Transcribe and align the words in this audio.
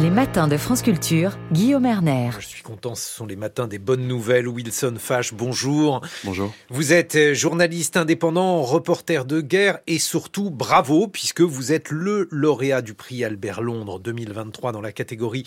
Les 0.00 0.10
matins 0.10 0.46
de 0.46 0.56
France 0.56 0.82
Culture, 0.82 1.36
Guillaume 1.50 1.84
Erner. 1.84 2.30
Je 2.38 2.46
suis 2.46 2.62
content, 2.62 2.94
ce 2.94 3.10
sont 3.10 3.26
les 3.26 3.34
matins 3.34 3.66
des 3.66 3.80
bonnes 3.80 4.06
nouvelles. 4.06 4.46
Wilson 4.46 4.94
Fash, 4.96 5.34
bonjour. 5.34 6.02
Bonjour. 6.22 6.54
Vous 6.70 6.92
êtes 6.92 7.16
euh, 7.16 7.34
journaliste 7.34 7.96
indépendant, 7.96 8.62
reporter 8.62 9.24
de 9.24 9.40
guerre 9.40 9.80
et 9.88 9.98
surtout 9.98 10.50
bravo 10.50 11.08
puisque 11.08 11.40
vous 11.40 11.72
êtes 11.72 11.90
le 11.90 12.28
lauréat 12.30 12.80
du 12.80 12.94
prix 12.94 13.24
Albert 13.24 13.60
Londres 13.60 13.98
2023 13.98 14.70
dans 14.70 14.80
la 14.80 14.92
catégorie 14.92 15.42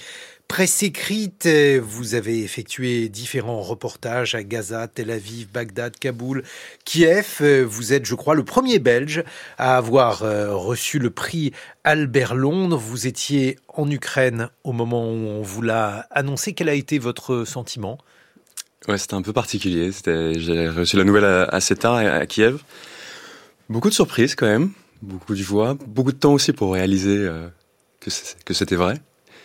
presse 0.52 0.83
écrite. 0.83 1.47
Vous 1.81 2.13
avez 2.13 2.43
effectué 2.43 3.07
différents 3.07 3.61
reportages 3.61 4.36
à 4.36 4.43
Gaza, 4.43 4.89
Tel 4.89 5.09
Aviv, 5.09 5.50
Bagdad, 5.50 5.97
Kaboul, 5.97 6.43
Kiev. 6.83 7.41
Vous 7.41 7.93
êtes, 7.93 8.05
je 8.05 8.15
crois, 8.15 8.36
le 8.36 8.43
premier 8.43 8.77
Belge 8.79 9.23
à 9.57 9.77
avoir 9.77 10.23
euh, 10.23 10.54
reçu 10.54 11.00
le 11.00 11.09
prix 11.09 11.54
Albert 11.86 12.36
Londres. 12.36 12.75
Vous 12.75 13.07
étiez 13.07 13.59
en 13.69 13.89
Ukraine 13.89 14.50
au 14.65 14.73
moment 14.73 15.06
où 15.06 15.15
on 15.15 15.42
vous 15.42 15.61
l'a 15.61 16.06
annoncé. 16.11 16.51
Quel 16.51 16.68
a 16.68 16.73
été 16.73 17.00
votre 17.00 17.45
sentiment? 17.45 17.97
Ouais, 18.89 18.97
c'était 18.97 19.14
un 19.14 19.21
peu 19.21 19.31
particulier. 19.31 19.92
J'ai 20.06 20.68
reçu 20.68 20.97
la 20.97 21.06
nouvelle 21.06 21.47
assez 21.50 21.78
tard 21.78 21.95
à 21.95 22.25
Kiev. 22.25 22.61
Beaucoup 23.70 23.87
de 23.87 23.93
surprises 23.93 24.36
quand 24.36 24.47
même, 24.47 24.71
beaucoup 25.01 25.33
de 25.33 25.42
joie, 25.42 25.78
beaucoup 25.87 26.11
de 26.11 26.18
temps 26.18 26.33
aussi 26.33 26.51
pour 26.51 26.73
réaliser 26.73 27.20
euh, 27.20 27.47
que 28.01 28.54
c'était 28.54 28.75
vrai. 28.75 29.00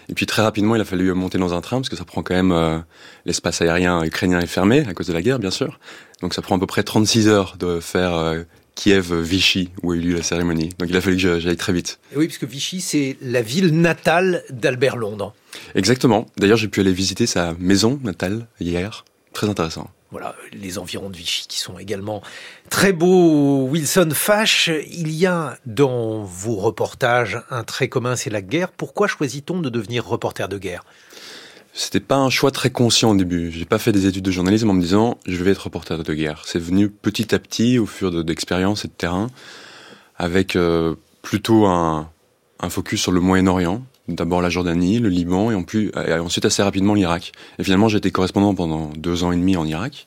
Et 0.09 0.15
puis 0.15 0.27
très 0.27 0.43
rapidement, 0.43 0.75
il 0.75 0.81
a 0.81 0.85
fallu 0.85 1.13
monter 1.15 1.39
dans 1.39 1.55
un 1.55 1.61
train 1.61 1.79
parce 1.79 1.89
que 1.89 1.97
ça 1.97 2.05
prend 2.05 2.23
quand 2.23 2.35
même 2.35 2.53
euh, 2.53 2.79
l'espace 3.25 3.61
aérien 3.61 4.05
ukrainien 4.05 4.41
est 4.41 4.47
fermé 4.47 4.85
à 4.89 4.95
cause 4.95 5.07
de 5.07 5.13
la 5.13 5.23
guerre, 5.23 5.39
bien 5.39 5.51
sûr. 5.51 5.79
Donc 6.23 6.35
ça 6.35 6.43
prend 6.43 6.57
à 6.57 6.59
peu 6.59 6.67
près 6.67 6.83
36 6.83 7.29
heures 7.29 7.57
de 7.59 7.81
faire 7.81 8.15
euh, 8.15 8.43
Kiev-Vichy, 8.77 9.71
où 9.83 9.93
a 9.93 9.97
eu 9.97 10.01
lieu 10.01 10.17
la 10.17 10.23
cérémonie. 10.23 10.71
Donc 10.79 10.89
il 10.89 10.97
a 10.97 11.01
fallu 11.01 11.17
que 11.17 11.41
j'aille 11.41 11.57
très 11.57 11.73
vite. 11.73 11.99
Et 12.13 12.17
oui, 12.17 12.27
puisque 12.27 12.45
Vichy, 12.45 12.81
c'est 12.81 13.17
la 13.21 13.43
ville 13.43 13.81
natale 13.81 14.45
d'Albert 14.51 14.97
Londres. 14.97 15.35
Exactement. 15.75 16.27
D'ailleurs, 16.37 16.59
j'ai 16.59 16.69
pu 16.69 16.81
aller 16.81 16.93
visiter 16.93 17.27
sa 17.27 17.55
maison 17.59 17.99
natale 18.05 18.47
hier. 18.61 19.05
Très 19.33 19.49
intéressant. 19.49 19.91
Voilà, 20.13 20.37
les 20.53 20.79
environs 20.79 21.11
de 21.11 21.17
Vichy 21.17 21.47
qui 21.49 21.59
sont 21.59 21.79
également 21.79 22.23
très 22.71 22.93
beaux. 22.93 23.67
Wilson 23.69 24.11
Fash, 24.13 24.71
il 24.89 25.11
y 25.11 25.27
a 25.27 25.59
dans 25.67 26.23
vos 26.23 26.55
reportages 26.57 27.43
un 27.51 27.65
trait 27.65 27.89
commun, 27.89 28.15
c'est 28.15 28.31
la 28.31 28.41
guerre. 28.41 28.71
Pourquoi 28.71 29.09
choisit-on 29.09 29.61
de 29.61 29.69
devenir 29.69 30.07
reporter 30.07 30.49
de 30.49 30.59
guerre? 30.59 30.85
C'était 31.79 32.01
pas 32.01 32.17
un 32.17 32.31
choix 32.31 32.51
très 32.51 32.71
conscient 32.71 33.11
au 33.11 33.17
début. 33.17 33.51
J'ai 33.51 33.67
pas 33.67 33.79
fait 33.79 33.93
des 33.93 34.07
études 34.07 34.25
de 34.25 34.31
journalisme 34.31 34.71
en 34.71 34.73
me 34.73 34.81
disant 34.81 35.19
je 35.27 35.45
vais 35.45 35.51
être 35.51 35.65
reporter 35.65 36.03
de 36.03 36.15
guerre. 36.15 36.43
C'est 36.47 36.59
venu 36.59 36.89
petit 36.89 37.35
à 37.35 37.39
petit 37.39 37.79
au 37.79 37.85
fur 37.85 38.25
d'expériences 38.25 38.87
et 38.87 38.89
de 38.89 38.95
terrain, 38.95 39.27
avec 40.17 40.57
euh, 40.57 40.95
plutôt 41.21 41.67
un, 41.67 42.09
un, 42.61 42.71
focus 42.71 43.03
sur 43.03 43.13
le 43.13 43.21
Moyen-Orient. 43.21 43.83
D'abord 44.09 44.41
la 44.41 44.51
Jordanie, 44.51 44.99
le 45.01 45.09
Liban 45.09 45.51
et, 45.51 46.15
ensuite 46.15 46.45
assez 46.45 46.63
rapidement 46.63 46.95
l'Irak. 46.95 47.33
Et 47.59 47.65
finalement 47.65 47.89
j'ai 47.89 47.99
été 47.99 48.11
correspondant 48.11 48.55
pendant 48.55 48.91
deux 48.97 49.25
ans 49.25 49.33
et 49.33 49.37
demi 49.37 49.57
en 49.57 49.67
Irak, 49.67 50.07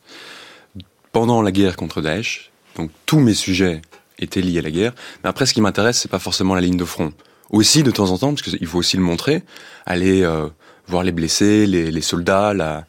pendant 1.12 1.42
la 1.42 1.52
guerre 1.52 1.76
contre 1.76 2.02
Daesh. 2.02 2.52
Donc 2.78 2.92
tous 3.06 3.20
mes 3.20 3.34
sujets 3.34 3.82
étaient 4.18 4.42
liés 4.42 4.60
à 4.60 4.62
la 4.62 4.72
guerre. 4.72 4.94
Mais 5.24 5.30
après 5.30 5.46
ce 5.46 5.54
qui 5.54 5.62
m'intéresse 5.62 6.00
c'est 6.00 6.12
pas 6.12 6.20
forcément 6.20 6.56
la 6.56 6.62
ligne 6.62 6.78
de 6.78 6.86
front. 6.86 7.14
Aussi 7.50 7.84
de 7.84 7.92
temps 7.92 8.12
en 8.12 8.18
temps, 8.18 8.34
parce 8.34 8.44
qu'il 8.44 8.68
faut 8.68 8.78
aussi 8.78 8.96
le 8.96 9.04
montrer, 9.04 9.44
aller 9.86 10.22
euh, 10.22 10.48
voir 10.88 11.04
les 11.04 11.12
blessés, 11.12 11.66
les, 11.66 11.90
les 11.90 12.02
soldats, 12.02 12.54
la, 12.54 12.86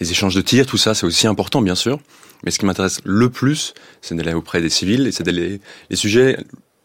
les 0.00 0.10
échanges 0.10 0.34
de 0.34 0.40
tirs, 0.40 0.66
tout 0.66 0.78
ça, 0.78 0.94
c'est 0.94 1.06
aussi 1.06 1.26
important, 1.26 1.62
bien 1.62 1.74
sûr. 1.74 1.98
Mais 2.44 2.50
ce 2.50 2.58
qui 2.58 2.66
m'intéresse 2.66 3.00
le 3.04 3.30
plus, 3.30 3.74
c'est 4.00 4.14
d'aller 4.14 4.34
auprès 4.34 4.60
des 4.60 4.70
civils 4.70 5.06
et 5.06 5.12
c'est 5.12 5.24
d'aller 5.24 5.60
les 5.90 5.96
sujets 5.96 6.38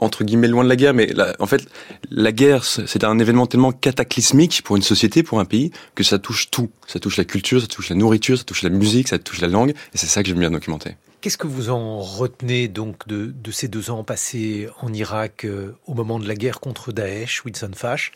entre 0.03 0.23
guillemets 0.23 0.47
loin 0.47 0.63
de 0.63 0.69
la 0.69 0.75
guerre, 0.75 0.93
mais 0.93 1.13
en 1.39 1.47
fait, 1.47 1.67
la 2.11 2.31
guerre, 2.31 2.63
c'est 2.63 3.03
un 3.03 3.19
événement 3.19 3.47
tellement 3.47 3.71
cataclysmique 3.71 4.61
pour 4.63 4.75
une 4.75 4.81
société, 4.81 5.23
pour 5.23 5.39
un 5.39 5.45
pays, 5.45 5.71
que 5.95 6.03
ça 6.03 6.19
touche 6.19 6.49
tout. 6.51 6.69
Ça 6.87 6.99
touche 6.99 7.17
la 7.17 7.25
culture, 7.25 7.61
ça 7.61 7.67
touche 7.67 7.89
la 7.89 7.95
nourriture, 7.95 8.37
ça 8.37 8.43
touche 8.43 8.63
la 8.63 8.69
musique, 8.69 9.07
ça 9.07 9.19
touche 9.19 9.41
la 9.41 9.47
langue, 9.47 9.71
et 9.71 9.97
c'est 9.97 10.07
ça 10.07 10.21
que 10.21 10.29
j'aime 10.29 10.39
bien 10.39 10.51
documenter. 10.51 10.95
Qu'est-ce 11.21 11.37
que 11.37 11.47
vous 11.47 11.69
en 11.69 11.99
retenez 11.99 12.67
donc 12.67 13.07
de, 13.07 13.27
de 13.27 13.51
ces 13.51 13.69
deux 13.69 13.89
ans 13.89 14.03
passés 14.03 14.67
en 14.81 14.91
Irak 14.91 15.45
euh, 15.45 15.71
au 15.85 15.93
moment 15.93 16.19
de 16.19 16.27
la 16.27 16.35
guerre 16.35 16.59
contre 16.59 16.91
Daesh, 16.91 17.45
Wilson 17.45 17.71
Fash? 17.73 18.11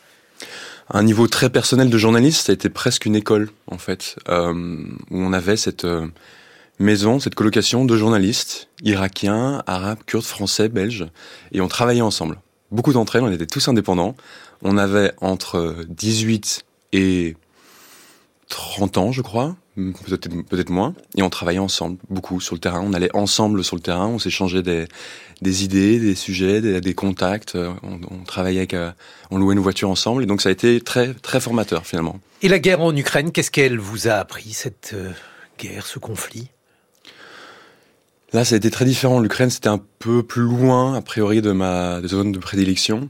Un 0.90 1.02
niveau 1.02 1.26
très 1.26 1.50
personnel 1.50 1.88
de 1.90 1.98
journaliste, 1.98 2.46
ça 2.46 2.52
a 2.52 2.54
été 2.54 2.68
presque 2.68 3.06
une 3.06 3.16
école 3.16 3.48
en 3.66 3.78
fait, 3.78 4.16
euh, 4.28 4.52
où 5.10 5.16
on 5.16 5.32
avait 5.32 5.56
cette 5.56 5.84
euh, 5.84 6.06
maison, 6.78 7.20
cette 7.20 7.34
colocation 7.34 7.84
de 7.84 7.96
journalistes 7.96 8.68
irakiens, 8.82 9.62
arabes, 9.66 9.98
kurdes, 10.06 10.24
français, 10.24 10.68
belges, 10.68 11.06
et 11.52 11.60
on 11.60 11.68
travaillait 11.68 12.00
ensemble. 12.00 12.40
Beaucoup 12.70 12.92
d'entre 12.92 13.16
elles, 13.16 13.22
on 13.22 13.32
était 13.32 13.46
tous 13.46 13.66
indépendants. 13.68 14.14
On 14.62 14.76
avait 14.76 15.12
entre 15.20 15.76
18 15.88 16.64
et 16.92 17.36
30 18.48 18.98
ans, 18.98 19.12
je 19.12 19.22
crois, 19.22 19.56
peut-être 19.76 20.28
peut-être 20.48 20.70
moins, 20.70 20.94
et 21.16 21.22
on 21.22 21.30
travaillait 21.30 21.60
ensemble 21.60 21.98
beaucoup 22.10 22.40
sur 22.40 22.54
le 22.54 22.60
terrain. 22.60 22.82
On 22.84 22.92
allait 22.92 23.14
ensemble 23.14 23.62
sur 23.62 23.76
le 23.76 23.82
terrain, 23.82 24.06
on 24.06 24.18
s'échangeait 24.18 24.62
des, 24.62 24.86
des 25.42 25.64
idées, 25.64 25.98
des 25.98 26.14
sujets, 26.14 26.60
des, 26.60 26.80
des 26.80 26.94
contacts. 26.94 27.54
On, 27.56 28.00
on 28.10 28.24
travaillait 28.24 28.60
avec, 28.60 28.74
euh, 28.74 28.90
on 29.30 29.38
louait 29.38 29.54
nos 29.54 29.62
voitures 29.62 29.90
ensemble, 29.90 30.22
et 30.22 30.26
donc 30.26 30.40
ça 30.40 30.48
a 30.48 30.52
été 30.52 30.80
très 30.80 31.14
très 31.14 31.40
formateur 31.40 31.86
finalement. 31.86 32.18
Et 32.42 32.48
la 32.48 32.58
guerre 32.58 32.80
en 32.80 32.94
Ukraine, 32.96 33.32
qu'est-ce 33.32 33.50
qu'elle 33.50 33.78
vous 33.78 34.08
a 34.08 34.12
appris 34.12 34.52
cette 34.52 34.92
euh, 34.94 35.10
guerre, 35.58 35.86
ce 35.86 35.98
conflit? 35.98 36.50
Là, 38.32 38.44
ça 38.44 38.54
a 38.54 38.58
été 38.58 38.70
très 38.70 38.84
différent. 38.84 39.20
L'Ukraine, 39.20 39.50
c'était 39.50 39.68
un 39.68 39.80
peu 39.98 40.22
plus 40.22 40.42
loin, 40.42 40.94
a 40.94 41.00
priori, 41.00 41.40
de 41.40 41.52
ma 41.52 42.00
zone 42.06 42.32
de 42.32 42.38
prédilection. 42.38 43.08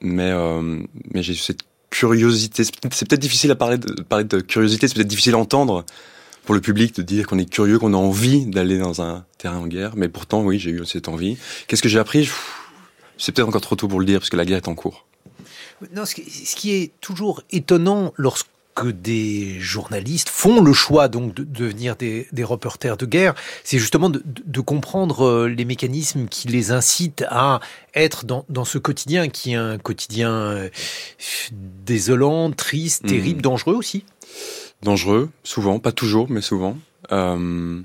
Mais, 0.00 0.30
euh, 0.30 0.80
mais 1.12 1.22
j'ai 1.22 1.32
eu 1.32 1.36
cette 1.36 1.60
curiosité. 1.90 2.64
C'est 2.64 3.08
peut-être 3.08 3.20
difficile 3.20 3.50
à 3.50 3.56
parler 3.56 3.78
de, 3.78 4.02
parler 4.02 4.24
de 4.24 4.40
curiosité, 4.40 4.88
c'est 4.88 4.94
peut-être 4.94 5.08
difficile 5.08 5.34
à 5.34 5.38
entendre 5.38 5.84
pour 6.44 6.54
le 6.54 6.60
public 6.60 6.94
de 6.96 7.02
dire 7.02 7.26
qu'on 7.26 7.38
est 7.38 7.48
curieux, 7.48 7.78
qu'on 7.78 7.94
a 7.94 7.96
envie 7.96 8.46
d'aller 8.46 8.78
dans 8.78 9.02
un 9.02 9.24
terrain 9.38 9.58
en 9.58 9.66
guerre. 9.66 9.92
Mais 9.96 10.08
pourtant, 10.08 10.42
oui, 10.42 10.58
j'ai 10.58 10.70
eu 10.70 10.84
cette 10.86 11.08
envie. 11.08 11.36
Qu'est-ce 11.66 11.82
que 11.82 11.88
j'ai 11.88 11.98
appris? 11.98 12.28
C'est 13.18 13.32
peut-être 13.32 13.48
encore 13.48 13.60
trop 13.60 13.76
tôt 13.76 13.88
pour 13.88 14.00
le 14.00 14.06
dire, 14.06 14.18
parce 14.18 14.30
que 14.30 14.36
la 14.36 14.44
guerre 14.44 14.56
est 14.56 14.68
en 14.68 14.74
cours. 14.74 15.06
Non, 15.94 16.04
ce 16.06 16.14
qui 16.14 16.72
est 16.72 16.92
toujours 17.00 17.42
étonnant 17.50 18.12
lorsque 18.16 18.48
que 18.74 18.88
des 18.88 19.60
journalistes 19.60 20.28
font 20.28 20.60
le 20.62 20.72
choix 20.72 21.08
donc 21.08 21.34
de, 21.34 21.44
devenir 21.44 21.96
des, 21.96 22.26
des, 22.32 22.44
reporters 22.44 22.96
de 22.96 23.06
guerre, 23.06 23.34
c'est 23.64 23.78
justement 23.78 24.10
de, 24.10 24.22
de, 24.24 24.60
comprendre 24.60 25.24
euh, 25.24 25.48
les 25.48 25.64
mécanismes 25.64 26.26
qui 26.26 26.48
les 26.48 26.70
incitent 26.70 27.24
à 27.28 27.60
être 27.94 28.24
dans, 28.24 28.44
dans 28.48 28.64
ce 28.64 28.78
quotidien 28.78 29.28
qui 29.28 29.52
est 29.52 29.56
un 29.56 29.78
quotidien 29.78 30.32
euh, 30.32 30.68
désolant, 31.52 32.50
triste, 32.50 33.06
terrible, 33.06 33.40
mmh. 33.40 33.42
dangereux 33.42 33.74
aussi. 33.74 34.04
Dangereux, 34.82 35.30
souvent, 35.44 35.78
pas 35.78 35.92
toujours, 35.92 36.28
mais 36.30 36.40
souvent. 36.40 36.76
Euh, 37.12 37.82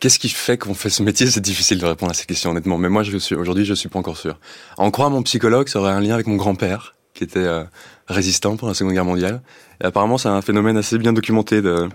Qu'est-ce 0.00 0.18
qui 0.18 0.30
fait 0.30 0.56
qu'on 0.56 0.72
fait 0.72 0.88
ce 0.88 1.02
métier? 1.02 1.26
C'est 1.26 1.42
difficile 1.42 1.78
de 1.78 1.84
répondre 1.84 2.10
à 2.10 2.14
ces 2.14 2.24
questions, 2.24 2.52
honnêtement. 2.52 2.78
Mais 2.78 2.88
moi, 2.88 3.02
je 3.02 3.18
suis 3.18 3.34
aujourd'hui, 3.34 3.66
je 3.66 3.74
suis 3.74 3.90
pas 3.90 3.98
encore 3.98 4.16
sûr. 4.16 4.38
En 4.78 4.90
croire 4.90 5.10
mon 5.10 5.22
psychologue, 5.22 5.68
ça 5.68 5.78
aurait 5.78 5.92
un 5.92 6.00
lien 6.00 6.14
avec 6.14 6.26
mon 6.26 6.36
grand-père, 6.36 6.94
qui 7.20 7.24
était 7.24 7.38
euh, 7.40 7.64
résistant 8.08 8.56
pendant 8.56 8.70
la 8.70 8.74
Seconde 8.74 8.94
Guerre 8.94 9.04
mondiale. 9.04 9.42
Et 9.82 9.84
apparemment, 9.84 10.16
c'est 10.16 10.30
un 10.30 10.40
phénomène 10.40 10.78
assez 10.78 10.96
bien 10.96 11.12
documenté 11.12 11.60
de 11.60 11.86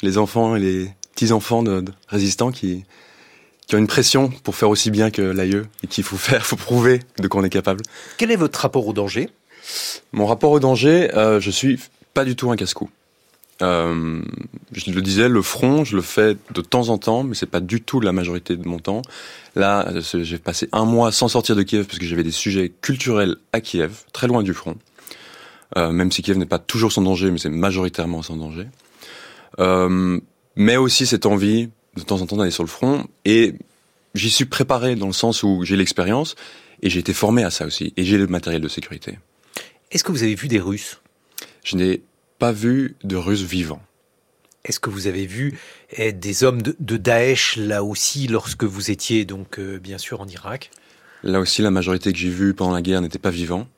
les 0.00 0.16
enfants 0.16 0.56
et 0.56 0.58
les 0.58 0.90
petits-enfants 1.12 1.62
de, 1.62 1.82
de, 1.82 1.92
résistants 2.08 2.50
qui, 2.50 2.86
qui 3.66 3.74
ont 3.74 3.78
une 3.78 3.86
pression 3.86 4.30
pour 4.42 4.56
faire 4.56 4.70
aussi 4.70 4.90
bien 4.90 5.10
que 5.10 5.20
l'aïeux 5.20 5.66
et 5.84 5.86
qu'il 5.86 6.02
faut 6.02 6.16
faire, 6.16 6.46
faut 6.46 6.56
prouver 6.56 7.00
de 7.18 7.28
quoi 7.28 7.42
on 7.42 7.44
est 7.44 7.50
capable. 7.50 7.82
Quel 8.16 8.30
est 8.30 8.36
votre 8.36 8.58
rapport 8.58 8.86
au 8.86 8.94
danger? 8.94 9.28
Mon 10.12 10.24
rapport 10.24 10.50
au 10.50 10.60
danger, 10.60 11.14
euh, 11.14 11.40
je 11.40 11.50
suis 11.50 11.78
pas 12.14 12.24
du 12.24 12.36
tout 12.36 12.50
un 12.50 12.56
casse-cou. 12.56 12.88
Euh, 13.62 14.22
je 14.72 14.90
le 14.90 15.02
disais, 15.02 15.28
le 15.28 15.42
front, 15.42 15.84
je 15.84 15.96
le 15.96 16.02
fais 16.02 16.36
de 16.54 16.60
temps 16.60 16.88
en 16.88 16.98
temps, 16.98 17.22
mais 17.22 17.34
c'est 17.34 17.46
pas 17.46 17.60
du 17.60 17.80
tout 17.80 18.00
la 18.00 18.12
majorité 18.12 18.56
de 18.56 18.66
mon 18.66 18.78
temps. 18.78 19.02
Là, 19.56 19.92
j'ai 20.00 20.38
passé 20.38 20.68
un 20.72 20.84
mois 20.84 21.12
sans 21.12 21.28
sortir 21.28 21.56
de 21.56 21.62
Kiev 21.62 21.86
parce 21.86 21.98
que 21.98 22.04
j'avais 22.04 22.22
des 22.22 22.30
sujets 22.30 22.72
culturels 22.80 23.36
à 23.52 23.60
Kiev, 23.60 24.04
très 24.12 24.26
loin 24.26 24.42
du 24.42 24.54
front. 24.54 24.76
Euh, 25.76 25.92
même 25.92 26.10
si 26.10 26.22
Kiev 26.22 26.38
n'est 26.38 26.46
pas 26.46 26.58
toujours 26.58 26.92
sans 26.92 27.02
danger, 27.02 27.30
mais 27.30 27.38
c'est 27.38 27.50
majoritairement 27.50 28.22
sans 28.22 28.36
danger. 28.36 28.66
Euh, 29.58 30.18
mais 30.56 30.76
aussi 30.76 31.06
cette 31.06 31.26
envie 31.26 31.68
de 31.96 32.02
temps 32.02 32.20
en 32.20 32.26
temps 32.26 32.36
d'aller 32.36 32.50
sur 32.50 32.64
le 32.64 32.68
front. 32.68 33.06
Et 33.24 33.54
j'y 34.14 34.30
suis 34.30 34.44
préparé 34.46 34.96
dans 34.96 35.06
le 35.06 35.12
sens 35.12 35.42
où 35.42 35.64
j'ai 35.64 35.76
l'expérience 35.76 36.34
et 36.82 36.90
j'ai 36.90 37.00
été 37.00 37.12
formé 37.12 37.44
à 37.44 37.50
ça 37.50 37.66
aussi. 37.66 37.92
Et 37.96 38.04
j'ai 38.04 38.18
le 38.18 38.26
matériel 38.26 38.62
de 38.62 38.68
sécurité. 38.68 39.18
Est-ce 39.90 40.04
que 40.04 40.12
vous 40.12 40.22
avez 40.22 40.34
vu 40.34 40.48
des 40.48 40.60
Russes? 40.60 41.00
Je 41.64 41.76
n'ai 41.76 42.02
pas 42.40 42.50
vu 42.52 42.96
de 43.04 43.14
Russes 43.16 43.42
vivants. 43.42 43.82
Est-ce 44.64 44.80
que 44.80 44.90
vous 44.90 45.06
avez 45.06 45.26
vu 45.26 45.58
eh, 45.92 46.12
des 46.12 46.42
hommes 46.42 46.62
de, 46.62 46.74
de, 46.80 46.96
Daesh 46.96 47.56
là 47.56 47.84
aussi 47.84 48.26
lorsque 48.26 48.64
vous 48.64 48.90
étiez 48.90 49.24
donc 49.24 49.58
euh, 49.58 49.78
bien 49.78 49.98
sûr 49.98 50.20
en 50.20 50.26
Irak? 50.26 50.70
Là 51.22 51.38
aussi, 51.38 51.62
la 51.62 51.70
majorité 51.70 52.12
que 52.12 52.18
j'ai 52.18 52.30
vue 52.30 52.54
pendant 52.54 52.72
la 52.72 52.82
guerre 52.82 53.02
n'était 53.02 53.18
pas 53.18 53.30
vivants. 53.30 53.68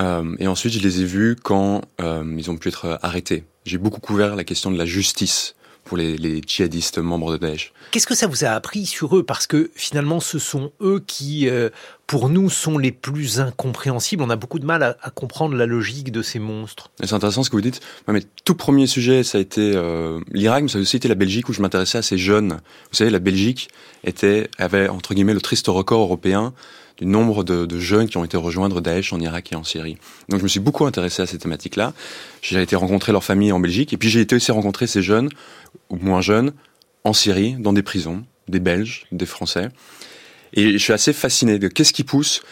Euh, 0.00 0.36
et 0.38 0.46
ensuite, 0.46 0.74
je 0.74 0.80
les 0.80 1.00
ai 1.00 1.04
vus 1.04 1.34
quand 1.42 1.82
euh, 2.00 2.34
ils 2.38 2.50
ont 2.50 2.56
pu 2.56 2.68
être 2.68 2.98
arrêtés. 3.02 3.44
J'ai 3.64 3.78
beaucoup 3.78 4.00
couvert 4.00 4.36
la 4.36 4.44
question 4.44 4.70
de 4.70 4.78
la 4.78 4.86
justice 4.86 5.56
pour 5.88 5.96
les, 5.96 6.16
les 6.16 6.42
djihadistes 6.46 6.98
membres 6.98 7.32
de 7.32 7.38
Daesh. 7.38 7.72
Qu'est-ce 7.90 8.06
que 8.06 8.14
ça 8.14 8.26
vous 8.26 8.44
a 8.44 8.48
appris 8.48 8.86
sur 8.86 9.16
eux? 9.16 9.22
Parce 9.22 9.46
que 9.46 9.70
finalement, 9.74 10.20
ce 10.20 10.38
sont 10.38 10.70
eux 10.82 11.02
qui, 11.06 11.48
euh, 11.48 11.70
pour 12.06 12.28
nous, 12.28 12.50
sont 12.50 12.76
les 12.76 12.92
plus 12.92 13.40
incompréhensibles. 13.40 14.22
On 14.22 14.30
a 14.30 14.36
beaucoup 14.36 14.58
de 14.58 14.66
mal 14.66 14.82
à, 14.82 14.96
à 15.02 15.10
comprendre 15.10 15.56
la 15.56 15.64
logique 15.64 16.12
de 16.12 16.22
ces 16.22 16.38
monstres. 16.38 16.90
C'est 17.02 17.14
intéressant 17.14 17.42
ce 17.42 17.50
que 17.50 17.56
vous 17.56 17.62
dites. 17.62 17.80
Ouais, 18.06 18.14
mais 18.14 18.22
tout 18.44 18.54
premier 18.54 18.86
sujet, 18.86 19.22
ça 19.24 19.38
a 19.38 19.40
été 19.40 19.72
euh, 19.74 20.20
l'Irak, 20.30 20.62
mais 20.62 20.68
ça 20.68 20.78
a 20.78 20.80
aussi 20.82 20.96
été 20.96 21.08
la 21.08 21.14
Belgique 21.14 21.48
où 21.48 21.52
je 21.52 21.62
m'intéressais 21.62 21.98
à 21.98 22.02
ces 22.02 22.18
jeunes. 22.18 22.60
Vous 22.90 22.96
savez, 22.96 23.10
la 23.10 23.18
Belgique 23.18 23.70
était 24.04 24.50
avait 24.58 24.88
entre 24.88 25.14
guillemets 25.14 25.34
le 25.34 25.40
triste 25.40 25.66
record 25.68 26.02
européen 26.02 26.52
du 26.98 27.06
nombre 27.06 27.44
de, 27.44 27.66
de, 27.66 27.78
jeunes 27.78 28.08
qui 28.08 28.16
ont 28.16 28.24
été 28.24 28.36
rejoindre 28.36 28.80
Daesh 28.80 29.12
en 29.12 29.20
Irak 29.20 29.52
et 29.52 29.56
en 29.56 29.64
Syrie. 29.64 29.96
Donc 30.28 30.40
je 30.40 30.44
me 30.44 30.48
suis 30.48 30.60
beaucoup 30.60 30.84
intéressé 30.84 31.22
à 31.22 31.26
ces 31.26 31.38
thématiques-là. 31.38 31.92
J'ai 32.42 32.60
été 32.60 32.76
rencontrer 32.76 33.12
leurs 33.12 33.24
familles 33.24 33.52
en 33.52 33.60
Belgique, 33.60 33.92
et 33.92 33.96
puis 33.96 34.08
j'ai 34.08 34.20
été 34.20 34.36
aussi 34.36 34.50
rencontrer 34.52 34.86
ces 34.86 35.02
jeunes, 35.02 35.28
ou 35.90 35.96
moins 35.96 36.20
jeunes, 36.20 36.52
en 37.04 37.12
Syrie, 37.12 37.54
dans 37.58 37.72
des 37.72 37.82
prisons, 37.82 38.24
des 38.48 38.60
Belges, 38.60 39.06
des 39.12 39.26
Français. 39.26 39.68
Et 40.54 40.72
je 40.72 40.78
suis 40.78 40.92
assez 40.92 41.12
fasciné 41.12 41.58
de 41.58 41.68
qu'est-ce 41.68 41.92
qui 41.92 42.04
pousse. 42.04 42.42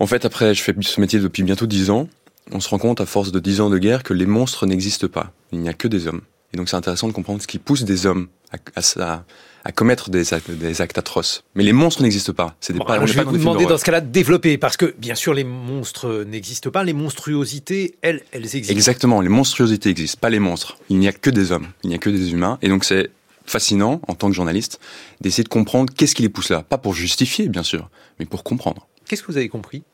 En 0.00 0.06
fait, 0.06 0.24
après, 0.24 0.54
je 0.54 0.62
fais 0.62 0.74
ce 0.80 1.00
métier 1.00 1.20
depuis 1.20 1.42
bientôt 1.42 1.66
dix 1.66 1.90
ans. 1.90 2.08
On 2.50 2.60
se 2.60 2.68
rend 2.68 2.78
compte, 2.78 3.00
à 3.00 3.06
force 3.06 3.30
de 3.30 3.38
dix 3.38 3.60
ans 3.60 3.70
de 3.70 3.78
guerre, 3.78 4.02
que 4.02 4.14
les 4.14 4.26
monstres 4.26 4.66
n'existent 4.66 5.08
pas. 5.08 5.32
Il 5.52 5.60
n'y 5.60 5.68
a 5.68 5.74
que 5.74 5.86
des 5.86 6.08
hommes. 6.08 6.22
Et 6.52 6.56
donc 6.56 6.68
c'est 6.68 6.76
intéressant 6.76 7.08
de 7.08 7.12
comprendre 7.12 7.40
ce 7.40 7.46
qui 7.46 7.58
pousse 7.58 7.84
des 7.84 8.06
hommes 8.06 8.28
à, 8.50 8.56
à, 8.76 9.14
à 9.14 9.24
commettre 9.70 10.10
des 10.10 10.34
actes, 10.34 10.50
des 10.50 10.80
actes, 10.80 10.98
atroces. 10.98 11.44
Mais 11.54 11.62
les 11.62 11.72
monstres 11.72 12.02
n'existent 12.02 12.32
pas. 12.32 12.56
C'est 12.60 12.72
des 12.72 12.80
bon, 12.80 12.84
pas, 12.84 12.94
alors 12.94 13.06
je 13.06 13.12
vais 13.12 13.22
vous 13.22 13.38
demander 13.38 13.66
dans 13.66 13.78
ce 13.78 13.84
cas-là 13.84 14.00
de 14.00 14.10
développer, 14.10 14.58
parce 14.58 14.76
que 14.76 14.94
bien 14.98 15.14
sûr 15.14 15.34
les 15.34 15.44
monstres 15.44 16.24
n'existent 16.24 16.70
pas, 16.70 16.82
les 16.82 16.92
monstruosités, 16.92 17.94
elles, 18.02 18.22
elles 18.32 18.42
existent. 18.42 18.72
Exactement, 18.72 19.20
les 19.20 19.28
monstruosités 19.28 19.90
existent, 19.90 20.18
pas 20.20 20.30
les 20.30 20.40
monstres. 20.40 20.78
Il 20.88 20.98
n'y 20.98 21.06
a 21.06 21.12
que 21.12 21.30
des 21.30 21.52
hommes, 21.52 21.68
il 21.84 21.90
n'y 21.90 21.94
a 21.94 21.98
que 21.98 22.10
des 22.10 22.32
humains, 22.32 22.58
et 22.62 22.68
donc 22.68 22.84
c'est 22.84 23.10
fascinant 23.46 24.00
en 24.08 24.14
tant 24.14 24.28
que 24.28 24.34
journaliste 24.34 24.80
d'essayer 25.20 25.44
de 25.44 25.48
comprendre 25.48 25.92
qu'est-ce 25.96 26.14
qui 26.14 26.22
les 26.22 26.28
pousse 26.28 26.48
là, 26.48 26.62
pas 26.62 26.78
pour 26.78 26.94
justifier 26.94 27.48
bien 27.48 27.62
sûr, 27.62 27.88
mais 28.18 28.26
pour 28.26 28.42
comprendre. 28.42 28.88
Qu'est-ce 29.06 29.22
que 29.22 29.30
vous 29.30 29.36
avez 29.36 29.48
compris? 29.48 29.84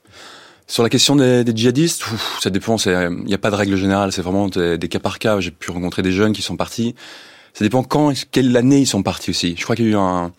Sur 0.66 0.82
la 0.82 0.90
question 0.90 1.16
des, 1.16 1.44
des 1.44 1.56
djihadistes, 1.56 2.06
ouf, 2.08 2.38
ça 2.42 2.50
dépend. 2.50 2.76
Il 2.76 3.24
n'y 3.24 3.32
a 3.32 3.38
pas 3.38 3.50
de 3.50 3.56
règle 3.56 3.74
générale. 3.76 4.12
C'est 4.12 4.20
vraiment 4.20 4.48
des, 4.48 4.76
des, 4.76 4.88
cas 4.88 4.98
par 4.98 5.18
cas. 5.18 5.40
J'ai 5.40 5.50
pu 5.50 5.70
rencontrer 5.70 6.02
des 6.02 6.12
jeunes 6.12 6.34
qui 6.34 6.42
sont 6.42 6.56
partis. 6.56 6.94
Ça 7.58 7.64
dépend 7.64 7.82
quand, 7.82 8.12
quelle 8.30 8.56
année 8.56 8.78
ils 8.78 8.86
sont 8.86 9.02
partis 9.02 9.30
aussi. 9.30 9.56
Je 9.58 9.64
crois 9.64 9.74
qu'il 9.74 9.86
y 9.86 9.88
a 9.88 9.90
eu 9.90 9.96
un 9.96 10.30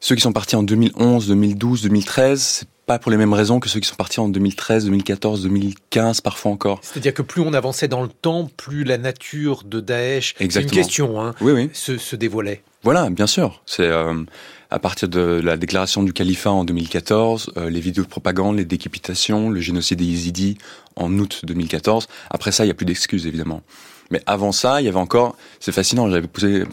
ceux 0.00 0.16
qui 0.16 0.22
sont 0.22 0.32
partis 0.32 0.56
en 0.56 0.64
2011, 0.64 1.28
2012, 1.28 1.82
2013. 1.82 2.40
C'est 2.40 2.68
pas 2.84 2.98
pour 2.98 3.12
les 3.12 3.16
mêmes 3.16 3.32
raisons 3.32 3.60
que 3.60 3.68
ceux 3.68 3.78
qui 3.78 3.88
sont 3.88 3.94
partis 3.94 4.18
en 4.18 4.28
2013, 4.28 4.86
2014, 4.86 5.44
2015, 5.44 6.20
parfois 6.20 6.50
encore. 6.50 6.80
C'est-à-dire 6.82 7.14
que 7.14 7.22
plus 7.22 7.42
on 7.42 7.52
avançait 7.52 7.86
dans 7.86 8.02
le 8.02 8.08
temps, 8.08 8.50
plus 8.56 8.82
la 8.82 8.98
nature 8.98 9.62
de 9.62 9.78
Daesh, 9.78 10.34
c'est 10.36 10.62
une 10.62 10.68
question, 10.68 11.22
hein, 11.22 11.32
oui, 11.40 11.52
oui. 11.52 11.70
Se, 11.74 11.96
se 11.96 12.16
dévoilait. 12.16 12.60
Voilà, 12.82 13.08
bien 13.08 13.28
sûr. 13.28 13.62
C'est 13.64 13.86
euh, 13.86 14.24
à 14.72 14.80
partir 14.80 15.08
de 15.08 15.40
la 15.40 15.56
déclaration 15.56 16.02
du 16.02 16.12
califat 16.12 16.50
en 16.50 16.64
2014, 16.64 17.52
euh, 17.56 17.70
les 17.70 17.78
vidéos 17.78 18.02
de 18.02 18.08
propagande, 18.08 18.56
les 18.56 18.64
décapitations, 18.64 19.48
le 19.48 19.60
génocide 19.60 20.00
des 20.00 20.06
Yézidis 20.06 20.58
en 20.96 21.16
août 21.20 21.42
2014. 21.44 22.08
Après 22.30 22.50
ça, 22.50 22.64
il 22.64 22.66
n'y 22.66 22.72
a 22.72 22.74
plus 22.74 22.86
d'excuses, 22.86 23.28
évidemment. 23.28 23.62
Mais 24.10 24.22
avant 24.26 24.52
ça, 24.52 24.80
il 24.80 24.84
y 24.84 24.88
avait 24.88 24.96
encore, 24.96 25.36
c'est 25.60 25.72
fascinant, 25.72 26.10
j'avais 26.10 26.26
posé 26.26 26.64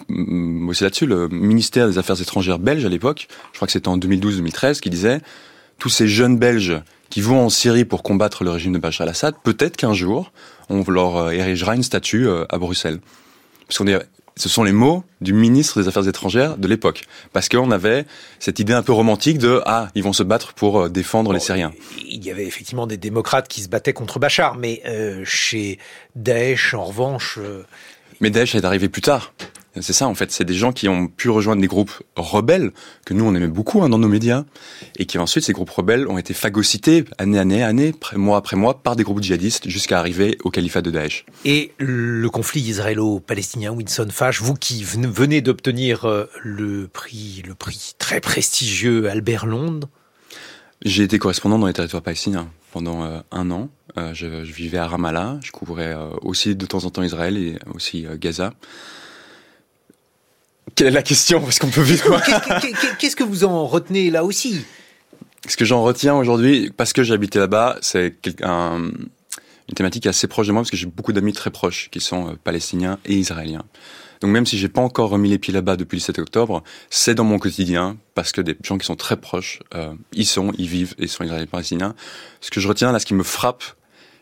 aussi 0.67 0.83
là-dessus, 0.83 1.05
le 1.05 1.27
ministère 1.27 1.87
des 1.87 1.97
Affaires 1.97 2.19
étrangères 2.21 2.59
belge 2.59 2.85
à 2.85 2.89
l'époque, 2.89 3.27
je 3.51 3.57
crois 3.57 3.65
que 3.65 3.73
c'était 3.73 3.89
en 3.89 3.97
2012-2013, 3.97 4.79
qui 4.79 4.89
disait, 4.89 5.19
tous 5.77 5.89
ces 5.89 6.07
jeunes 6.07 6.37
Belges 6.37 6.81
qui 7.09 7.21
vont 7.21 7.41
en 7.45 7.49
Syrie 7.49 7.85
pour 7.85 8.03
combattre 8.03 8.43
le 8.43 8.51
régime 8.51 8.73
de 8.73 8.77
Bachar 8.77 9.05
al-Assad, 9.05 9.35
peut-être 9.43 9.75
qu'un 9.77 9.93
jour, 9.93 10.31
on 10.69 10.83
leur 10.89 11.31
érigera 11.31 11.75
une 11.75 11.83
statue 11.83 12.27
à 12.49 12.57
Bruxelles. 12.57 12.99
Ce 14.37 14.49
sont 14.49 14.63
les 14.63 14.71
mots 14.71 15.03
du 15.21 15.33
ministre 15.33 15.81
des 15.81 15.87
Affaires 15.87 16.07
étrangères 16.07 16.57
de 16.57 16.67
l'époque. 16.67 17.05
Parce 17.31 17.47
qu'on 17.49 17.71
avait 17.71 18.05
cette 18.39 18.59
idée 18.59 18.73
un 18.73 18.83
peu 18.83 18.91
romantique 18.91 19.37
de 19.37 19.61
«Ah, 19.65 19.89
ils 19.95 20.03
vont 20.03 20.13
se 20.13 20.23
battre 20.23 20.53
pour 20.53 20.89
défendre 20.89 21.29
bon, 21.29 21.33
les 21.33 21.39
Syriens». 21.39 21.71
Il 22.05 22.23
y 22.23 22.31
avait 22.31 22.45
effectivement 22.45 22.87
des 22.87 22.97
démocrates 22.97 23.47
qui 23.47 23.61
se 23.61 23.69
battaient 23.69 23.93
contre 23.93 24.19
Bachar, 24.19 24.55
mais 24.55 24.81
euh, 24.85 25.23
chez 25.25 25.79
Daesh, 26.15 26.73
en 26.73 26.83
revanche... 26.83 27.39
Euh... 27.39 27.63
Mais 28.19 28.29
Daesh 28.29 28.55
est 28.55 28.65
arrivé 28.65 28.89
plus 28.89 29.01
tard. 29.01 29.33
C'est 29.81 29.93
ça, 29.93 30.07
en 30.07 30.15
fait. 30.15 30.31
C'est 30.31 30.45
des 30.45 30.53
gens 30.53 30.71
qui 30.71 30.87
ont 30.87 31.07
pu 31.07 31.29
rejoindre 31.29 31.61
des 31.61 31.67
groupes 31.67 31.91
rebelles, 32.15 32.71
que 33.05 33.13
nous, 33.13 33.25
on 33.25 33.35
aimait 33.35 33.47
beaucoup 33.47 33.83
hein, 33.83 33.89
dans 33.89 33.97
nos 33.97 34.07
médias, 34.07 34.45
et 34.97 35.05
qui 35.05 35.17
ensuite, 35.17 35.43
ces 35.43 35.53
groupes 35.53 35.69
rebelles 35.69 36.07
ont 36.07 36.17
été 36.17 36.33
phagocytés 36.33 37.05
année, 37.17 37.39
année, 37.39 37.63
année, 37.63 37.93
mois 38.15 38.37
après 38.37 38.55
mois, 38.55 38.81
par 38.81 38.95
des 38.95 39.03
groupes 39.03 39.21
djihadistes, 39.21 39.67
jusqu'à 39.69 39.99
arriver 39.99 40.37
au 40.43 40.49
califat 40.49 40.81
de 40.81 40.91
Daesh. 40.91 41.25
Et 41.43 41.73
le 41.77 42.29
conflit 42.29 42.61
israélo-palestinien, 42.61 43.71
Winson 43.71 44.07
Fash, 44.11 44.41
vous 44.41 44.53
qui 44.53 44.83
venez 44.83 45.41
d'obtenir 45.41 46.27
le 46.41 46.87
prix, 46.87 47.43
le 47.45 47.55
prix 47.55 47.93
très 47.97 48.19
prestigieux 48.19 49.09
Albert 49.09 49.45
Londres, 49.45 49.89
j'ai 50.83 51.03
été 51.03 51.17
correspondant 51.19 51.57
dans 51.57 51.67
les 51.67 51.73
territoires 51.73 52.03
palestiniens 52.03 52.49
pendant 52.71 53.03
euh, 53.03 53.19
un 53.31 53.49
an. 53.49 53.69
Euh, 53.97 54.13
je, 54.13 54.43
je, 54.43 54.53
vivais 54.53 54.77
à 54.77 54.87
Ramallah, 54.87 55.39
je 55.41 55.51
couvrais 55.51 55.93
euh, 55.93 56.09
aussi 56.21 56.55
de 56.55 56.65
temps 56.65 56.83
en 56.83 56.89
temps 56.89 57.01
Israël 57.01 57.37
et 57.37 57.57
aussi 57.73 58.05
Gaza. 58.19 58.53
Quelle 60.73 60.87
est 60.87 60.91
la 60.91 61.03
question? 61.03 61.41
Parce 61.41 61.59
qu'on 61.59 61.69
peut 61.69 61.81
vivre. 61.81 62.19
Qu'est-ce 62.99 63.15
que 63.15 63.23
vous 63.23 63.43
en 63.43 63.67
retenez 63.67 64.09
là 64.09 64.23
aussi? 64.23 64.65
Ce 65.47 65.57
que 65.57 65.65
j'en 65.65 65.83
retiens 65.83 66.15
aujourd'hui, 66.15 66.71
parce 66.75 66.91
que 66.91 67.03
j'habitais 67.03 67.37
là-bas, 67.37 67.77
c'est 67.81 68.15
un, 68.41 68.89
une 69.69 69.75
thématique 69.75 70.07
assez 70.07 70.27
proche 70.27 70.47
de 70.47 70.51
moi, 70.51 70.61
parce 70.61 70.71
que 70.71 70.77
j'ai 70.77 70.87
beaucoup 70.87 71.13
d'amis 71.13 71.33
très 71.33 71.51
proches 71.51 71.89
qui 71.91 71.99
sont 71.99 72.29
euh, 72.29 72.33
palestiniens 72.43 72.99
et 73.05 73.13
israéliens. 73.15 73.63
Donc 74.21 74.31
même 74.31 74.45
si 74.45 74.57
j'ai 74.57 74.69
pas 74.69 74.81
encore 74.81 75.09
remis 75.09 75.29
les 75.29 75.37
pieds 75.37 75.53
là-bas 75.53 75.75
depuis 75.75 75.97
le 75.97 76.01
7 76.01 76.19
octobre, 76.19 76.63
c'est 76.89 77.15
dans 77.15 77.23
mon 77.23 77.37
quotidien, 77.37 77.97
parce 78.13 78.31
que 78.31 78.41
des 78.41 78.57
gens 78.63 78.77
qui 78.77 78.85
sont 78.85 78.95
très 78.95 79.17
proches, 79.17 79.59
euh, 79.75 79.93
ils 80.13 80.25
sont, 80.25 80.51
ils 80.57 80.67
vivent 80.67 80.95
et 80.97 81.07
sont 81.07 81.23
israéliens 81.23 81.45
palestiniens. 81.45 81.95
Ce 82.41 82.49
que 82.49 82.59
je 82.59 82.67
retiens 82.67 82.91
là, 82.91 82.99
ce 82.99 83.05
qui 83.05 83.13
me 83.13 83.23
frappe, 83.23 83.63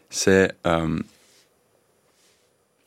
c'est 0.10 0.52
euh, 0.66 1.00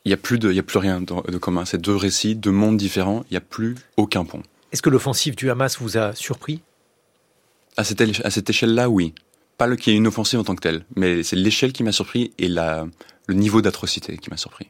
il 0.07 0.11
n'y 0.11 0.13
a 0.13 0.17
plus 0.17 0.39
de, 0.39 0.49
il 0.49 0.55
y 0.55 0.59
a 0.59 0.63
plus 0.63 0.79
rien 0.79 1.01
de, 1.01 1.31
de 1.31 1.37
commun. 1.37 1.65
C'est 1.65 1.81
deux 1.81 1.95
récits, 1.95 2.35
deux 2.35 2.51
mondes 2.51 2.77
différents. 2.77 3.25
Il 3.29 3.33
n'y 3.33 3.37
a 3.37 3.41
plus 3.41 3.75
aucun 3.97 4.23
pont. 4.23 4.41
Est-ce 4.71 4.81
que 4.81 4.89
l'offensive 4.89 5.35
du 5.35 5.49
Hamas 5.49 5.79
vous 5.79 5.97
a 5.97 6.15
surpris? 6.15 6.61
À 7.75 7.83
cette, 7.83 8.01
à 8.23 8.29
cette 8.29 8.49
échelle-là, 8.49 8.89
oui. 8.89 9.13
Pas 9.57 9.67
le 9.67 9.75
qu'il 9.75 9.91
y 9.91 9.95
ait 9.95 9.99
une 9.99 10.07
offensive 10.07 10.39
en 10.39 10.45
tant 10.45 10.55
que 10.55 10.61
telle, 10.61 10.85
mais 10.95 11.23
c'est 11.23 11.35
l'échelle 11.35 11.73
qui 11.73 11.83
m'a 11.83 11.91
surpris 11.91 12.31
et 12.37 12.47
la, 12.47 12.87
le 13.25 13.33
niveau 13.33 13.61
d'atrocité 13.61 14.17
qui 14.17 14.29
m'a 14.29 14.37
surpris. 14.37 14.69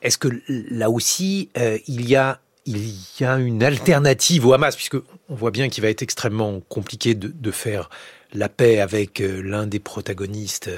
Est-ce 0.00 0.16
que 0.16 0.28
là 0.48 0.88
aussi, 0.88 1.50
euh, 1.58 1.78
il 1.86 2.08
y 2.08 2.16
a 2.16 2.40
il 2.64 2.94
y 3.20 3.24
a 3.24 3.38
une 3.38 3.62
alternative 3.62 4.46
au 4.46 4.52
Hamas, 4.54 4.76
puisque 4.76 4.96
on 5.28 5.34
voit 5.34 5.50
bien 5.50 5.68
qu'il 5.68 5.82
va 5.82 5.90
être 5.90 6.02
extrêmement 6.02 6.60
compliqué 6.68 7.14
de, 7.14 7.28
de 7.28 7.50
faire 7.50 7.90
la 8.32 8.48
paix 8.48 8.80
avec 8.80 9.20
euh, 9.20 9.42
l'un 9.42 9.66
des 9.66 9.78
protagonistes 9.78 10.70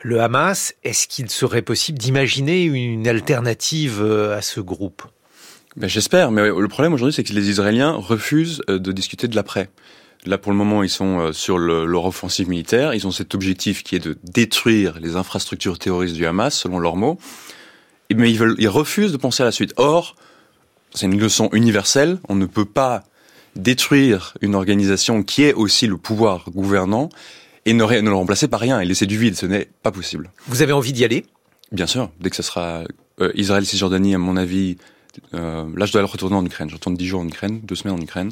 le 0.00 0.20
Hamas, 0.20 0.74
est-ce 0.84 1.08
qu'il 1.08 1.28
serait 1.30 1.62
possible 1.62 1.98
d'imaginer 1.98 2.62
une 2.64 3.08
alternative 3.08 4.02
à 4.02 4.42
ce 4.42 4.60
groupe? 4.60 5.02
Ben, 5.76 5.88
J'espère, 5.88 6.30
mais 6.30 6.48
le 6.48 6.68
problème 6.68 6.92
aujourd'hui, 6.92 7.14
c'est 7.14 7.24
que 7.24 7.32
les 7.32 7.50
Israéliens 7.50 7.92
refusent 7.92 8.62
de 8.68 8.92
discuter 8.92 9.28
de 9.28 9.36
l'après. 9.36 9.70
Là, 10.26 10.38
pour 10.38 10.52
le 10.52 10.58
moment, 10.58 10.82
ils 10.82 10.90
sont 10.90 11.32
sur 11.32 11.58
le, 11.58 11.86
leur 11.86 12.04
offensive 12.04 12.48
militaire. 12.48 12.94
Ils 12.94 13.06
ont 13.06 13.12
cet 13.12 13.34
objectif 13.34 13.82
qui 13.82 13.96
est 13.96 14.00
de 14.00 14.16
détruire 14.24 14.98
les 15.00 15.16
infrastructures 15.16 15.78
terroristes 15.78 16.14
du 16.14 16.26
Hamas, 16.26 16.54
selon 16.54 16.78
leurs 16.78 16.96
mots. 16.96 17.18
Mais 18.14 18.32
ils 18.32 18.68
refusent 18.68 19.12
de 19.12 19.16
penser 19.16 19.42
à 19.42 19.46
la 19.46 19.52
suite. 19.52 19.74
Or, 19.76 20.16
c'est 20.94 21.06
une 21.06 21.18
leçon 21.18 21.50
universelle. 21.52 22.18
On 22.28 22.34
ne 22.34 22.46
peut 22.46 22.64
pas 22.64 23.04
détruire 23.56 24.34
une 24.40 24.54
organisation 24.54 25.22
qui 25.22 25.44
est 25.44 25.52
aussi 25.52 25.86
le 25.86 25.96
pouvoir 25.96 26.44
gouvernant 26.50 27.08
et 27.68 27.74
ne, 27.74 27.84
ne 27.84 28.08
le 28.08 28.14
remplacer 28.14 28.48
par 28.48 28.60
rien 28.60 28.80
et 28.80 28.84
laisser 28.84 29.06
du 29.06 29.18
vide. 29.18 29.36
Ce 29.36 29.46
n'est 29.46 29.68
pas 29.82 29.92
possible. 29.92 30.30
Vous 30.46 30.62
avez 30.62 30.72
envie 30.72 30.92
d'y 30.92 31.04
aller? 31.04 31.26
Bien 31.70 31.86
sûr, 31.86 32.10
dès 32.20 32.30
que 32.30 32.36
ce 32.36 32.42
sera 32.42 32.84
euh, 33.20 33.30
Israël-Cisjordanie, 33.34 34.14
à 34.14 34.18
mon 34.18 34.36
avis, 34.36 34.78
euh, 35.34 35.66
là 35.76 35.84
je 35.84 35.92
dois 35.92 36.00
aller 36.00 36.10
retourner 36.10 36.36
en 36.36 36.44
Ukraine. 36.44 36.70
Je 36.70 36.74
retourne 36.74 36.96
dix 36.96 37.06
jours 37.06 37.20
en 37.20 37.26
Ukraine, 37.26 37.60
deux 37.62 37.74
semaines 37.74 37.94
en 37.94 38.00
Ukraine. 38.00 38.30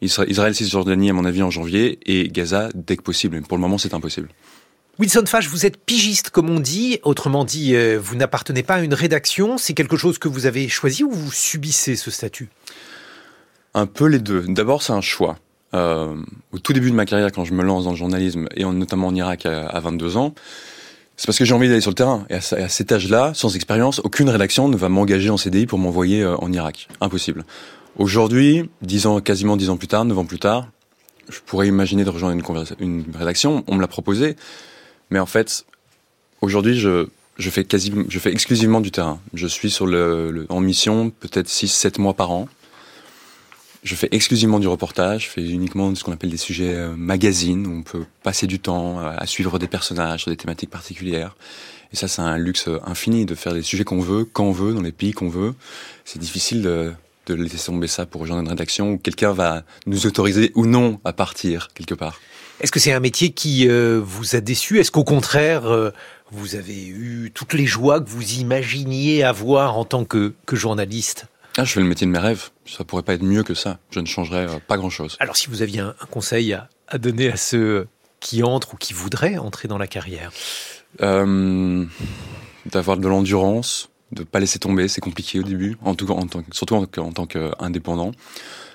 Israël-Cisjordanie, 0.00 1.10
à 1.10 1.12
mon 1.12 1.24
avis, 1.24 1.42
en 1.42 1.50
janvier, 1.50 1.98
et 2.06 2.28
Gaza 2.28 2.70
dès 2.74 2.96
que 2.96 3.02
possible. 3.02 3.36
Mais 3.36 3.42
pour 3.42 3.56
le 3.56 3.60
moment, 3.60 3.78
c'est 3.78 3.94
impossible. 3.94 4.28
Wilson 4.98 5.24
Fash, 5.26 5.48
vous 5.48 5.64
êtes 5.64 5.76
pigiste, 5.76 6.30
comme 6.30 6.50
on 6.50 6.60
dit. 6.60 6.98
Autrement 7.02 7.44
dit, 7.44 7.74
euh, 7.74 7.98
vous 8.02 8.16
n'appartenez 8.16 8.62
pas 8.62 8.74
à 8.74 8.80
une 8.82 8.94
rédaction. 8.94 9.58
C'est 9.58 9.74
quelque 9.74 9.96
chose 9.96 10.18
que 10.18 10.28
vous 10.28 10.46
avez 10.46 10.68
choisi 10.68 11.02
ou 11.04 11.10
vous 11.10 11.32
subissez 11.32 11.96
ce 11.96 12.10
statut? 12.10 12.48
Un 13.74 13.86
peu 13.86 14.06
les 14.06 14.18
deux. 14.18 14.44
D'abord, 14.48 14.82
c'est 14.82 14.92
un 14.92 15.00
choix. 15.00 15.38
Euh, 15.74 16.14
au 16.52 16.58
tout 16.58 16.72
début 16.72 16.90
de 16.90 16.96
ma 16.96 17.06
carrière, 17.06 17.32
quand 17.32 17.44
je 17.44 17.54
me 17.54 17.62
lance 17.62 17.84
dans 17.84 17.90
le 17.90 17.96
journalisme, 17.96 18.46
et 18.54 18.64
en, 18.64 18.72
notamment 18.72 19.08
en 19.08 19.14
Irak 19.14 19.46
à, 19.46 19.66
à 19.66 19.80
22 19.80 20.16
ans, 20.16 20.34
c'est 21.16 21.26
parce 21.26 21.38
que 21.38 21.44
j'ai 21.44 21.54
envie 21.54 21.68
d'aller 21.68 21.80
sur 21.80 21.90
le 21.90 21.94
terrain. 21.94 22.26
Et 22.30 22.34
à, 22.34 22.68
cet 22.68 22.90
âge-là, 22.90 23.32
sans 23.34 23.54
expérience, 23.54 24.00
aucune 24.04 24.28
rédaction 24.28 24.68
ne 24.68 24.76
va 24.76 24.88
m'engager 24.88 25.30
en 25.30 25.36
CDI 25.36 25.66
pour 25.66 25.78
m'envoyer 25.78 26.22
euh, 26.22 26.36
en 26.38 26.52
Irak. 26.52 26.88
Impossible. 27.00 27.44
Aujourd'hui, 27.96 28.68
dix 28.80 29.06
ans, 29.06 29.20
quasiment 29.20 29.56
dix 29.56 29.70
ans 29.70 29.76
plus 29.76 29.88
tard, 29.88 30.04
neuf 30.04 30.18
ans 30.18 30.24
plus 30.24 30.38
tard, 30.38 30.68
je 31.28 31.38
pourrais 31.44 31.68
imaginer 31.68 32.04
de 32.04 32.10
rejoindre 32.10 32.42
une, 32.80 33.04
rédaction. 33.14 33.62
On 33.68 33.76
me 33.76 33.80
l'a 33.80 33.86
proposé. 33.86 34.36
Mais 35.10 35.18
en 35.18 35.26
fait, 35.26 35.64
aujourd'hui, 36.40 36.78
je, 36.78 37.06
je 37.38 37.50
fais 37.50 37.64
quasi, 37.64 37.92
je 38.08 38.18
fais 38.18 38.32
exclusivement 38.32 38.80
du 38.80 38.90
terrain. 38.90 39.20
Je 39.34 39.46
suis 39.46 39.70
sur 39.70 39.86
le, 39.86 40.46
en 40.48 40.60
mission 40.60 41.10
peut-être 41.10 41.48
6-7 41.48 42.00
mois 42.00 42.14
par 42.14 42.30
an. 42.30 42.48
Je 43.82 43.96
fais 43.96 44.08
exclusivement 44.12 44.60
du 44.60 44.68
reportage, 44.68 45.24
je 45.24 45.28
fais 45.28 45.44
uniquement 45.44 45.92
ce 45.96 46.04
qu'on 46.04 46.12
appelle 46.12 46.30
des 46.30 46.36
sujets 46.36 46.74
euh, 46.74 46.94
magazines, 46.96 47.66
où 47.66 47.72
on 47.72 47.82
peut 47.82 48.04
passer 48.22 48.46
du 48.46 48.60
temps 48.60 49.00
à 49.00 49.26
suivre 49.26 49.58
des 49.58 49.66
personnages 49.66 50.22
sur 50.22 50.30
des 50.30 50.36
thématiques 50.36 50.70
particulières. 50.70 51.34
Et 51.92 51.96
ça, 51.96 52.06
c'est 52.06 52.22
un 52.22 52.38
luxe 52.38 52.68
infini 52.84 53.26
de 53.26 53.34
faire 53.34 53.52
des 53.52 53.62
sujets 53.62 53.84
qu'on 53.84 54.00
veut, 54.00 54.24
quand 54.24 54.44
on 54.44 54.52
veut, 54.52 54.72
dans 54.72 54.82
les 54.82 54.92
pays 54.92 55.12
qu'on 55.12 55.28
veut. 55.28 55.54
C'est 56.04 56.20
difficile 56.20 56.62
de, 56.62 56.94
laisser 57.28 57.58
tomber 57.58 57.88
ça 57.88 58.06
pour 58.06 58.20
rejoindre 58.20 58.42
une 58.42 58.48
rédaction 58.48 58.92
où 58.92 58.98
quelqu'un 58.98 59.32
va 59.32 59.64
nous 59.86 60.06
autoriser 60.06 60.52
ou 60.54 60.66
non 60.66 61.00
à 61.04 61.12
partir 61.12 61.68
quelque 61.74 61.94
part. 61.94 62.20
Est-ce 62.60 62.70
que 62.70 62.78
c'est 62.78 62.92
un 62.92 63.00
métier 63.00 63.30
qui 63.30 63.68
euh, 63.68 64.00
vous 64.02 64.36
a 64.36 64.40
déçu? 64.40 64.78
Est-ce 64.78 64.90
qu'au 64.90 65.04
contraire, 65.04 65.66
euh, 65.66 65.90
vous 66.30 66.54
avez 66.54 66.86
eu 66.86 67.32
toutes 67.34 67.54
les 67.54 67.66
joies 67.66 68.00
que 68.00 68.08
vous 68.08 68.34
imaginiez 68.34 69.24
avoir 69.24 69.76
en 69.76 69.84
tant 69.84 70.04
que 70.04 70.34
journaliste? 70.52 71.26
Ah, 71.56 71.64
je 71.64 71.72
fais 71.72 71.80
le 71.80 71.86
métier 71.86 72.06
de 72.06 72.12
mes 72.12 72.18
rêves. 72.18 72.50
Ça 72.66 72.84
pourrait 72.84 73.02
pas 73.02 73.14
être 73.14 73.22
mieux 73.22 73.42
que 73.42 73.54
ça. 73.54 73.78
Je 73.90 74.00
ne 74.00 74.06
changerais 74.06 74.48
euh, 74.48 74.58
pas 74.66 74.76
grand-chose. 74.76 75.16
Alors, 75.20 75.36
si 75.36 75.48
vous 75.48 75.62
aviez 75.62 75.80
un, 75.80 75.94
conseil 76.10 76.52
à, 76.54 76.68
à, 76.88 76.98
donner 76.98 77.30
à 77.30 77.36
ceux 77.36 77.88
qui 78.20 78.42
entrent 78.42 78.74
ou 78.74 78.76
qui 78.76 78.92
voudraient 78.92 79.36
entrer 79.36 79.68
dans 79.68 79.78
la 79.78 79.86
carrière 79.86 80.32
euh, 81.02 81.84
D'avoir 82.66 82.96
de 82.96 83.08
l'endurance, 83.08 83.90
de 84.12 84.22
pas 84.22 84.40
laisser 84.40 84.58
tomber. 84.58 84.88
C'est 84.88 85.00
compliqué 85.00 85.40
au 85.40 85.42
début, 85.42 85.76
en 85.82 85.94
tout, 85.94 86.10
en 86.10 86.26
tant, 86.26 86.42
surtout 86.52 86.76
en, 86.76 86.86
en 86.98 87.12
tant 87.12 87.26
qu'indépendant. 87.26 88.12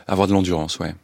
Avoir 0.07 0.27
de 0.27 0.33
l'endurance, 0.33 0.79
ouais, 0.79 0.95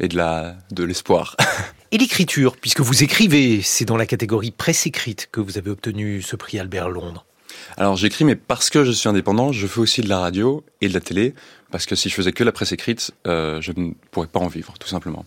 et 0.00 0.08
de 0.08 0.16
la 0.16 0.56
de 0.70 0.84
l'espoir. 0.84 1.36
Et 1.92 1.98
l'écriture, 1.98 2.56
puisque 2.56 2.80
vous 2.80 3.02
écrivez, 3.02 3.62
c'est 3.62 3.84
dans 3.84 3.96
la 3.96 4.06
catégorie 4.06 4.52
presse 4.52 4.86
écrite 4.86 5.28
que 5.32 5.40
vous 5.40 5.58
avez 5.58 5.70
obtenu 5.70 6.22
ce 6.22 6.36
prix 6.36 6.60
Albert 6.60 6.88
Londres. 6.88 7.26
Alors 7.76 7.96
j'écris, 7.96 8.24
mais 8.24 8.36
parce 8.36 8.70
que 8.70 8.84
je 8.84 8.92
suis 8.92 9.08
indépendant, 9.08 9.52
je 9.52 9.66
fais 9.66 9.80
aussi 9.80 10.00
de 10.00 10.08
la 10.08 10.18
radio 10.18 10.64
et 10.80 10.88
de 10.88 10.94
la 10.94 11.00
télé, 11.00 11.34
parce 11.70 11.86
que 11.86 11.94
si 11.94 12.08
je 12.08 12.14
faisais 12.14 12.32
que 12.32 12.44
la 12.44 12.52
presse 12.52 12.72
écrite, 12.72 13.12
euh, 13.26 13.60
je 13.60 13.72
ne 13.76 13.92
pourrais 14.10 14.26
pas 14.26 14.40
en 14.40 14.48
vivre, 14.48 14.74
tout 14.78 14.88
simplement. 14.88 15.24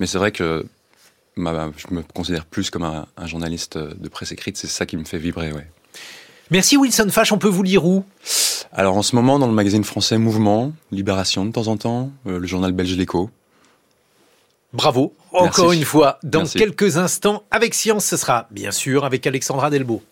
Mais 0.00 0.06
c'est 0.06 0.18
vrai 0.18 0.32
que 0.32 0.66
je 1.36 1.42
me 1.42 2.02
considère 2.14 2.46
plus 2.46 2.70
comme 2.70 2.84
un, 2.84 3.06
un, 3.16 3.26
journaliste 3.26 3.76
de 3.76 4.08
presse 4.08 4.32
écrite, 4.32 4.56
c'est 4.56 4.68
ça 4.68 4.86
qui 4.86 4.96
me 4.96 5.04
fait 5.04 5.18
vibrer, 5.18 5.52
ouais. 5.52 5.66
Merci 6.50 6.76
Wilson 6.76 7.08
Fash, 7.10 7.32
on 7.32 7.38
peut 7.38 7.48
vous 7.48 7.64
lire 7.64 7.84
où? 7.84 8.04
Alors 8.72 8.96
en 8.96 9.02
ce 9.02 9.16
moment 9.16 9.38
dans 9.38 9.48
le 9.48 9.52
magazine 9.52 9.82
français 9.82 10.16
Mouvement, 10.16 10.72
Libération 10.92 11.44
de 11.44 11.50
temps 11.50 11.66
en 11.66 11.76
temps, 11.76 12.12
euh, 12.26 12.38
le 12.38 12.46
journal 12.46 12.72
belge 12.72 12.96
L'Écho. 12.96 13.30
Bravo, 14.72 15.14
encore 15.32 15.72
une 15.72 15.84
fois, 15.84 16.18
dans 16.22 16.44
quelques 16.44 16.98
instants, 16.98 17.44
avec 17.50 17.74
Science, 17.74 18.04
ce 18.04 18.16
sera 18.16 18.46
bien 18.50 18.70
sûr 18.70 19.04
avec 19.04 19.26
Alexandra 19.26 19.70
Delbo. 19.70 20.02